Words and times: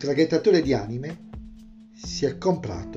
traghettatore 0.00 0.62
di 0.62 0.72
anime 0.72 1.28
si 1.92 2.24
è 2.24 2.38
comprato 2.38 2.96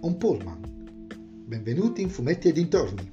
un 0.00 0.16
pullman. 0.18 1.04
Benvenuti 1.46 2.02
in 2.02 2.10
Fumetti 2.10 2.48
e 2.48 2.52
dintorni. 2.52 3.12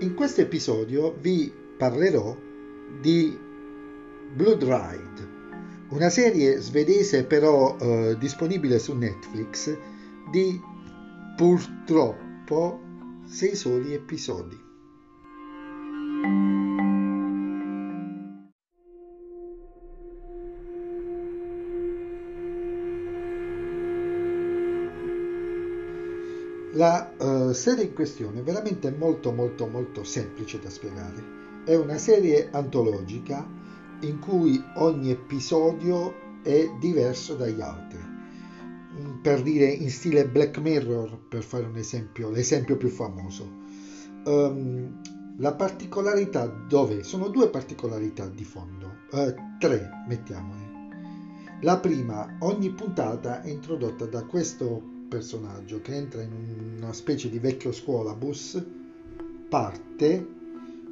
In 0.00 0.14
questo 0.14 0.40
episodio 0.40 1.14
vi 1.20 1.52
parlerò 1.76 2.34
di 3.02 3.38
Blood 4.34 4.62
Ride, 4.62 5.28
una 5.90 6.08
serie 6.08 6.58
svedese 6.58 7.24
però 7.24 7.76
eh, 7.78 8.16
disponibile 8.18 8.78
su 8.78 8.96
Netflix 8.96 9.76
di 10.30 10.69
purtroppo 11.40 12.78
sei 13.24 13.56
soli 13.56 13.94
episodi. 13.94 14.58
La 26.74 27.10
uh, 27.18 27.52
serie 27.52 27.84
in 27.84 27.94
questione 27.94 28.40
è 28.40 28.42
veramente 28.42 28.90
molto 28.90 29.32
molto 29.32 29.66
molto 29.66 30.04
semplice 30.04 30.58
da 30.58 30.68
spiegare. 30.68 31.64
È 31.64 31.74
una 31.74 31.96
serie 31.96 32.50
antologica 32.52 33.48
in 34.00 34.18
cui 34.18 34.62
ogni 34.74 35.10
episodio 35.10 36.42
è 36.42 36.68
diverso 36.78 37.34
dagli 37.34 37.62
altri 37.62 38.09
per 39.22 39.42
dire 39.42 39.66
in 39.66 39.90
stile 39.90 40.26
Black 40.26 40.58
Mirror, 40.58 41.18
per 41.28 41.42
fare 41.42 41.64
un 41.64 41.76
esempio, 41.76 42.30
l'esempio 42.30 42.76
più 42.76 42.88
famoso. 42.88 43.48
Um, 44.24 45.00
la 45.38 45.54
particolarità 45.54 46.46
dove? 46.46 47.02
Sono 47.02 47.28
due 47.28 47.48
particolarità 47.48 48.26
di 48.28 48.44
fondo, 48.44 48.86
uh, 49.12 49.34
tre 49.58 49.88
mettiamone. 50.06 50.68
La 51.62 51.78
prima, 51.78 52.36
ogni 52.40 52.70
puntata 52.70 53.42
è 53.42 53.50
introdotta 53.50 54.06
da 54.06 54.24
questo 54.24 54.82
personaggio 55.08 55.82
che 55.82 55.94
entra 55.94 56.22
in 56.22 56.76
una 56.78 56.92
specie 56.92 57.28
di 57.28 57.38
vecchio 57.38 57.72
scuolabus, 57.72 58.62
parte, 59.48 60.26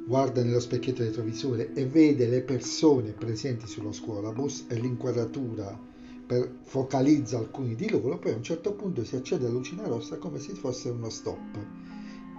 guarda 0.05 0.43
nello 0.43 0.59
specchietto 0.59 1.03
retrovisore 1.03 1.73
e 1.73 1.85
vede 1.85 2.27
le 2.27 2.41
persone 2.41 3.11
presenti 3.11 3.65
sullo 3.67 3.91
scuolabus 3.91 4.65
e 4.67 4.75
l'inquadratura 4.75 5.87
per, 6.29 6.59
focalizza 6.61 7.39
alcuni 7.39 7.73
di 7.73 7.89
loro, 7.89 8.19
poi 8.19 8.33
a 8.33 8.35
un 8.35 8.43
certo 8.43 8.73
punto 8.73 9.03
si 9.03 9.15
accende 9.15 9.45
la 9.45 9.53
lucina 9.53 9.87
rossa 9.87 10.19
come 10.19 10.37
se 10.37 10.53
fosse 10.53 10.91
uno 10.91 11.09
stop 11.09 11.57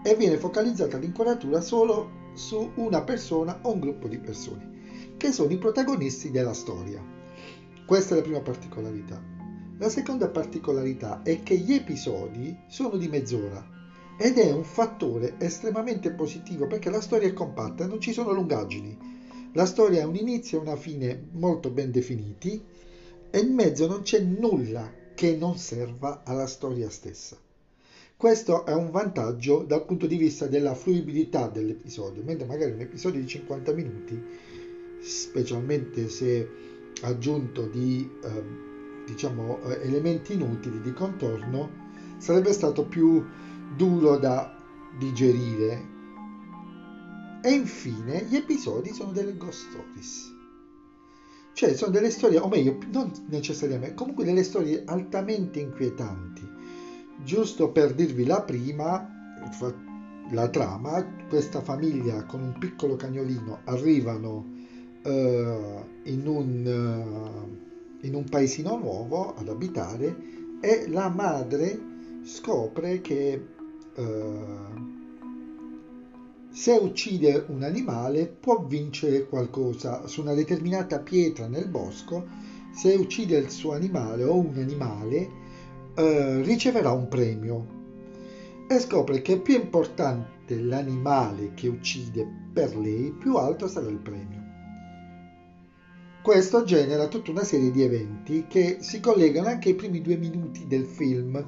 e 0.04 0.14
viene 0.14 0.38
focalizzata 0.38 0.96
l'inquadratura 0.96 1.60
solo 1.60 2.28
su 2.34 2.70
una 2.76 3.02
persona 3.02 3.58
o 3.62 3.72
un 3.72 3.80
gruppo 3.80 4.06
di 4.06 4.18
persone, 4.18 5.14
che 5.16 5.32
sono 5.32 5.50
i 5.50 5.58
protagonisti 5.58 6.30
della 6.30 6.52
storia. 6.52 7.04
Questa 7.84 8.14
è 8.14 8.18
la 8.18 8.22
prima 8.22 8.40
particolarità. 8.40 9.20
La 9.78 9.88
seconda 9.88 10.28
particolarità 10.28 11.22
è 11.24 11.42
che 11.42 11.56
gli 11.56 11.72
episodi 11.72 12.56
sono 12.68 12.96
di 12.96 13.08
mezz'ora 13.08 13.66
ed 14.16 14.38
è 14.38 14.52
un 14.52 14.62
fattore 14.62 15.34
estremamente 15.38 16.12
positivo 16.12 16.68
perché 16.68 16.90
la 16.90 17.00
storia 17.00 17.26
è 17.26 17.32
compatta, 17.32 17.88
non 17.88 18.00
ci 18.00 18.12
sono 18.12 18.30
lungaggini. 18.30 18.96
La 19.54 19.66
storia 19.66 20.04
ha 20.04 20.06
un 20.06 20.14
inizio 20.14 20.58
e 20.58 20.62
una 20.62 20.76
fine 20.76 21.26
molto 21.32 21.70
ben 21.70 21.90
definiti 21.90 22.78
e 23.30 23.38
in 23.38 23.54
mezzo 23.54 23.86
non 23.86 24.02
c'è 24.02 24.20
nulla 24.20 24.92
che 25.14 25.36
non 25.36 25.56
serva 25.56 26.22
alla 26.24 26.46
storia 26.46 26.90
stessa. 26.90 27.36
Questo 28.16 28.66
è 28.66 28.74
un 28.74 28.90
vantaggio 28.90 29.62
dal 29.62 29.84
punto 29.84 30.06
di 30.06 30.16
vista 30.16 30.46
della 30.46 30.74
fruibilità 30.74 31.48
dell'episodio, 31.48 32.22
mentre 32.22 32.46
magari 32.46 32.72
un 32.72 32.80
episodio 32.80 33.20
di 33.20 33.26
50 33.26 33.72
minuti, 33.72 34.22
specialmente 35.00 36.08
se 36.08 36.48
aggiunto 37.02 37.66
di 37.66 38.06
eh, 38.22 38.42
diciamo, 39.06 39.62
eh, 39.62 39.86
elementi 39.86 40.34
inutili 40.34 40.80
di 40.82 40.92
contorno, 40.92 41.88
sarebbe 42.18 42.52
stato 42.52 42.84
più 42.84 43.24
duro 43.76 44.18
da 44.18 44.54
digerire. 44.98 45.88
E 47.42 47.50
infine 47.52 48.24
gli 48.24 48.36
episodi 48.36 48.92
sono 48.92 49.12
delle 49.12 49.36
ghost 49.36 49.68
stories 49.70 50.38
cioè 51.60 51.74
sono 51.74 51.90
delle 51.90 52.08
storie, 52.08 52.38
o 52.38 52.48
meglio, 52.48 52.78
non 52.90 53.12
necessariamente, 53.26 53.94
comunque 53.94 54.24
delle 54.24 54.44
storie 54.44 54.82
altamente 54.86 55.60
inquietanti. 55.60 56.40
Giusto 57.22 57.68
per 57.68 57.92
dirvi 57.92 58.24
la 58.24 58.40
prima, 58.40 59.06
la 60.30 60.48
trama, 60.48 61.04
questa 61.28 61.60
famiglia 61.60 62.24
con 62.24 62.40
un 62.40 62.54
piccolo 62.58 62.96
cagnolino 62.96 63.58
arrivano 63.64 64.46
uh, 65.02 65.10
in, 66.04 66.22
un, 66.24 66.64
uh, 66.64 68.06
in 68.06 68.14
un 68.14 68.24
paesino 68.24 68.78
nuovo 68.78 69.34
ad 69.34 69.48
abitare 69.48 70.16
e 70.62 70.88
la 70.88 71.10
madre 71.10 71.78
scopre 72.22 73.02
che 73.02 73.46
uh, 73.96 74.02
se 76.60 76.72
uccide 76.72 77.46
un 77.48 77.62
animale 77.62 78.26
può 78.26 78.62
vincere 78.66 79.26
qualcosa 79.26 80.06
su 80.06 80.20
una 80.20 80.34
determinata 80.34 80.98
pietra 80.98 81.46
nel 81.46 81.68
bosco. 81.68 82.26
Se 82.70 82.92
uccide 82.92 83.38
il 83.38 83.48
suo 83.48 83.72
animale 83.72 84.24
o 84.24 84.36
un 84.36 84.58
animale 84.58 85.30
eh, 85.94 86.42
riceverà 86.42 86.92
un 86.92 87.08
premio. 87.08 87.66
E 88.68 88.78
scopre 88.78 89.22
che 89.22 89.38
più 89.38 89.54
importante 89.54 90.60
l'animale 90.60 91.54
che 91.54 91.66
uccide 91.66 92.28
per 92.52 92.76
lei, 92.76 93.10
più 93.10 93.36
alto 93.36 93.66
sarà 93.66 93.88
il 93.88 93.96
premio. 93.96 94.42
Questo 96.20 96.62
genera 96.64 97.08
tutta 97.08 97.30
una 97.30 97.42
serie 97.42 97.70
di 97.70 97.80
eventi 97.80 98.44
che 98.46 98.80
si 98.80 99.00
collegano 99.00 99.48
anche 99.48 99.70
ai 99.70 99.76
primi 99.76 100.02
due 100.02 100.18
minuti 100.18 100.66
del 100.66 100.84
film 100.84 101.42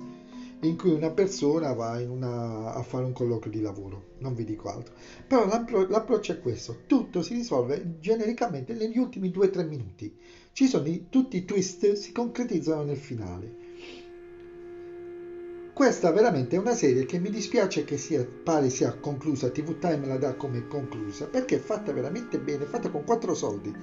in 0.62 0.76
cui 0.76 0.92
una 0.92 1.10
persona 1.10 1.72
va 1.72 2.00
una, 2.06 2.72
a 2.72 2.82
fare 2.82 3.04
un 3.04 3.12
colloquio 3.12 3.50
di 3.50 3.60
lavoro, 3.60 4.10
non 4.18 4.34
vi 4.34 4.44
dico 4.44 4.68
altro. 4.68 4.94
Però 5.26 5.44
l'appro- 5.46 5.88
l'approccio 5.88 6.32
è 6.32 6.40
questo, 6.40 6.82
tutto 6.86 7.22
si 7.22 7.34
risolve 7.34 7.96
genericamente 7.98 8.72
negli 8.72 8.96
ultimi 8.96 9.30
2-3 9.30 9.66
minuti. 9.66 10.14
Ci 10.52 10.68
sono 10.68 10.86
i, 10.86 11.06
tutti 11.08 11.36
i 11.36 11.44
twist, 11.44 11.92
si 11.92 12.12
concretizzano 12.12 12.84
nel 12.84 12.96
finale. 12.96 13.60
Questa 15.72 16.12
veramente 16.12 16.54
è 16.54 16.58
una 16.58 16.74
serie 16.74 17.06
che 17.06 17.18
mi 17.18 17.30
dispiace 17.30 17.82
che 17.82 17.96
sia, 17.96 18.24
pare 18.24 18.70
sia 18.70 18.94
conclusa, 18.94 19.50
TV 19.50 19.78
Time 19.78 20.06
la 20.06 20.18
dà 20.18 20.34
come 20.34 20.68
conclusa, 20.68 21.26
perché 21.26 21.56
è 21.56 21.60
fatta 21.60 21.92
veramente 21.92 22.38
bene, 22.38 22.66
fatta 22.66 22.90
con 22.90 23.02
4 23.04 23.34
soldi. 23.34 23.74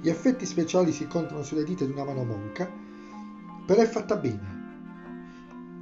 Gli 0.00 0.08
effetti 0.08 0.44
speciali 0.44 0.92
si 0.92 1.06
contano 1.06 1.42
sulle 1.42 1.62
dita 1.62 1.84
di 1.84 1.92
una 1.92 2.04
mano 2.04 2.24
monca, 2.24 2.68
però 3.64 3.80
è 3.80 3.86
fatta 3.86 4.16
bene 4.16 4.55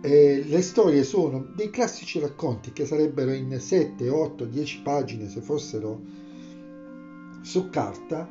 eh, 0.05 0.45
le 0.47 0.61
storie 0.61 1.03
sono 1.03 1.47
dei 1.55 1.71
classici 1.71 2.19
racconti 2.19 2.75
che 2.75 2.85
sarebbero 2.85 3.33
in 3.33 3.59
7, 3.59 4.07
8, 4.11 4.45
10 4.45 4.83
pagine 4.83 5.31
se 5.31 5.41
fossero 5.41 5.99
su 7.41 7.71
carta, 7.71 8.29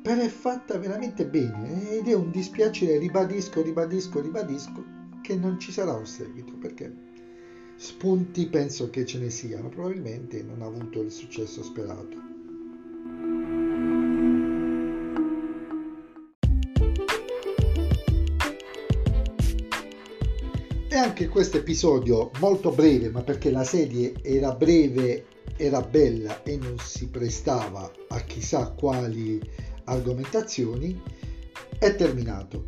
però 0.00 0.22
è 0.22 0.28
fatta 0.28 0.78
veramente 0.78 1.26
bene 1.26 1.90
ed 1.90 2.06
è 2.06 2.12
un 2.12 2.30
dispiacere, 2.30 2.98
ribadisco, 2.98 3.62
ribadisco, 3.62 4.20
ribadisco, 4.20 4.84
che 5.22 5.34
non 5.34 5.58
ci 5.58 5.72
sarà 5.72 5.92
un 5.92 6.06
seguito 6.06 6.52
perché 6.52 6.94
spunti 7.74 8.46
penso 8.46 8.88
che 8.88 9.04
ce 9.04 9.18
ne 9.18 9.30
siano, 9.30 9.70
probabilmente 9.70 10.40
non 10.44 10.62
ha 10.62 10.66
avuto 10.66 11.02
il 11.02 11.10
successo 11.10 11.64
sperato. 11.64 12.31
E 20.92 20.96
anche 20.96 21.26
questo 21.28 21.56
episodio 21.56 22.30
molto 22.38 22.70
breve, 22.70 23.08
ma 23.08 23.22
perché 23.22 23.50
la 23.50 23.64
serie 23.64 24.12
era 24.20 24.54
breve, 24.54 25.24
era 25.56 25.80
bella 25.80 26.42
e 26.42 26.58
non 26.58 26.78
si 26.78 27.08
prestava 27.08 27.90
a 28.08 28.20
chissà 28.20 28.72
quali 28.72 29.40
argomentazioni, 29.84 31.00
è 31.78 31.96
terminato. 31.96 32.66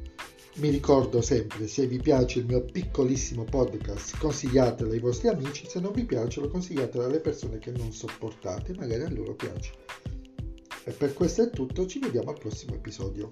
Mi 0.55 0.71
ricordo 0.71 1.21
sempre, 1.21 1.69
se 1.69 1.87
vi 1.87 1.99
piace 1.99 2.39
il 2.39 2.47
mio 2.47 2.65
piccolissimo 2.65 3.45
podcast, 3.45 4.17
consigliatelo 4.17 4.93
ai 4.93 5.01
vostri 5.01 5.29
amici, 5.29 5.67
se 5.69 5.79
non 5.81 5.93
vi 5.93 6.07
piace 6.07 6.41
lo 6.41 6.49
consigliatelo 6.49 7.05
alle 7.05 7.21
persone 7.21 7.59
che 7.59 7.73
non 7.73 7.93
sopportate, 7.93 8.73
magari 8.75 9.03
a 9.03 9.11
loro 9.11 9.35
piace. 9.35 9.71
E 10.85 10.93
per 10.93 11.13
questo 11.13 11.43
è 11.43 11.51
tutto, 11.51 11.85
ci 11.85 11.99
vediamo 11.99 12.31
al 12.31 12.39
prossimo 12.39 12.75
episodio. 12.75 13.29